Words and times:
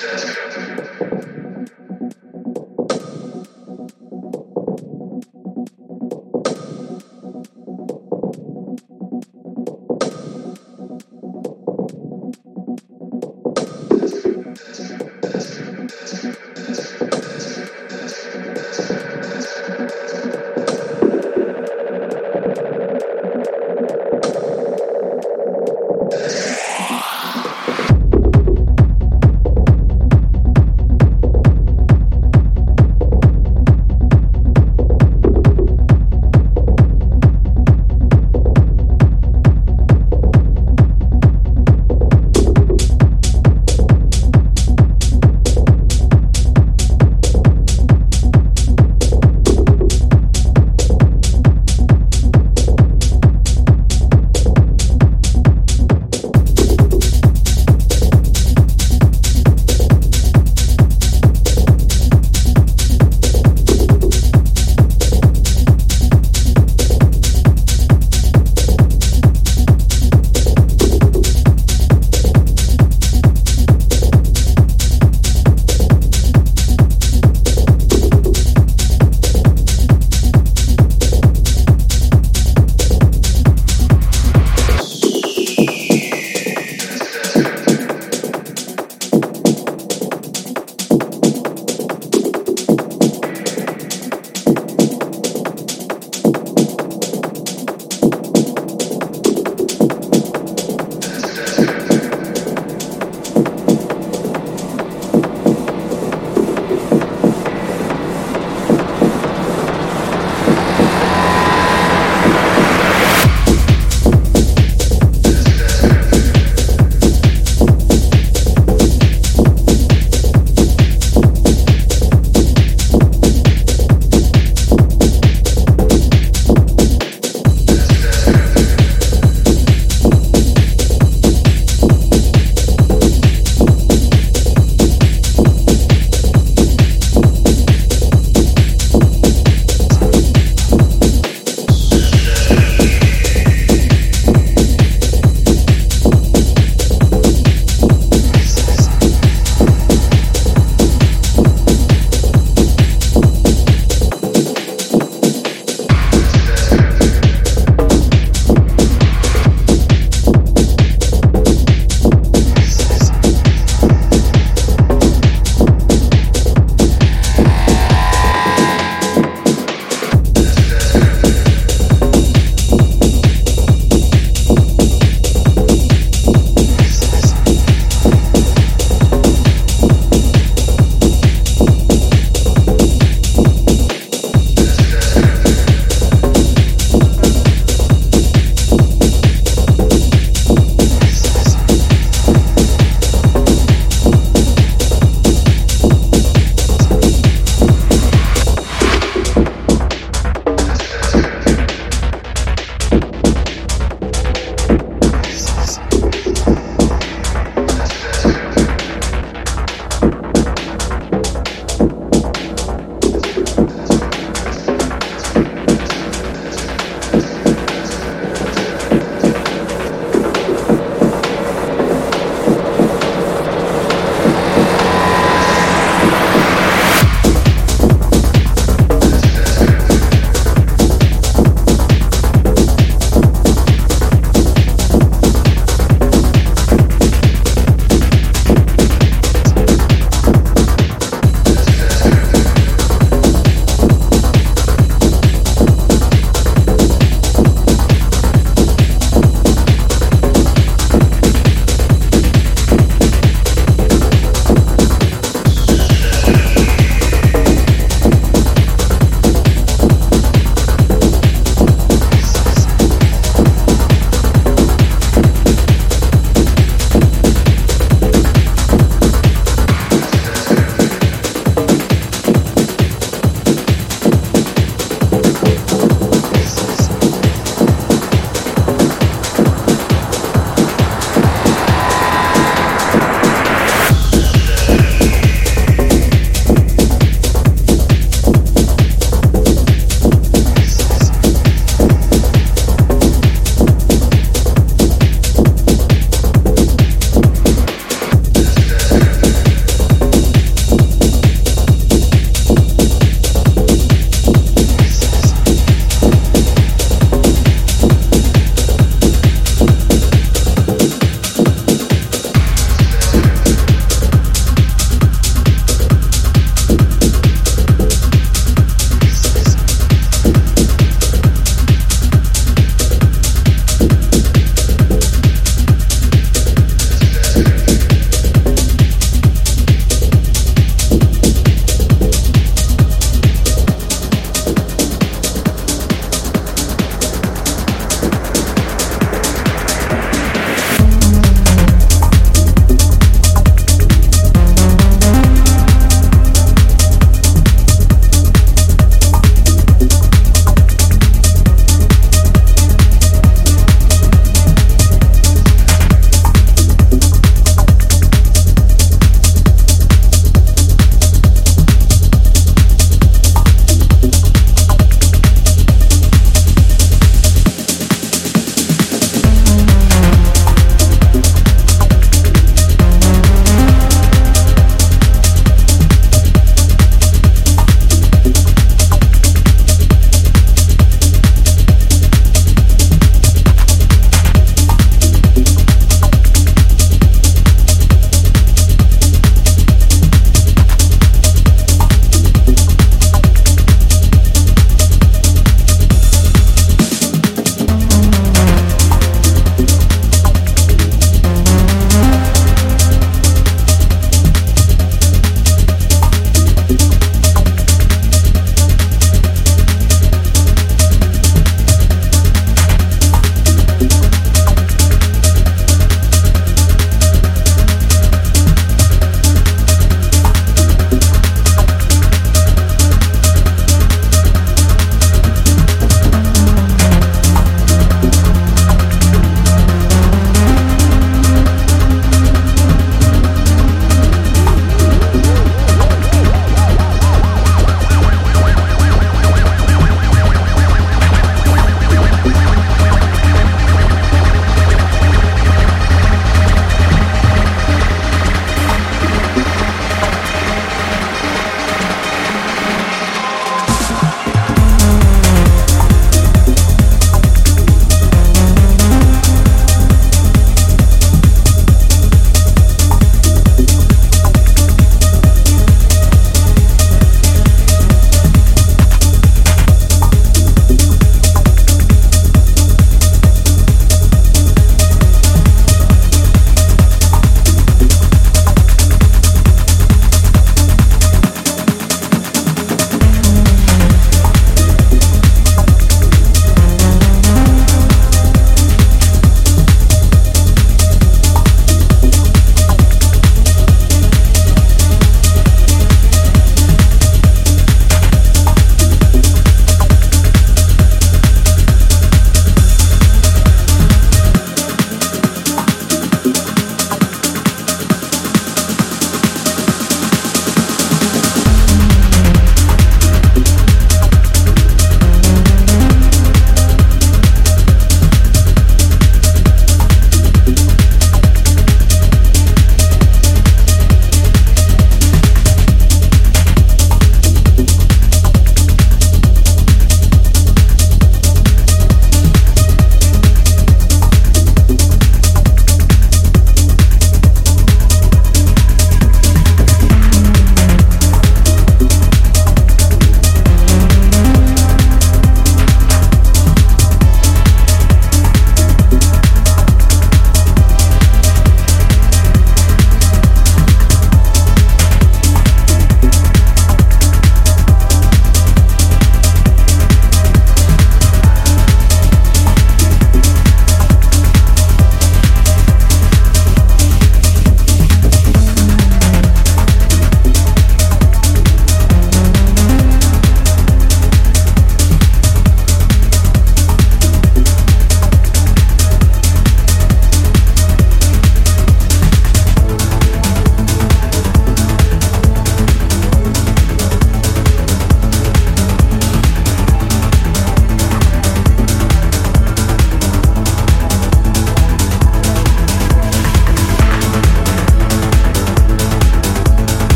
That's 0.00 0.24
good. 0.24 1.07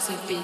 soy 0.00 0.39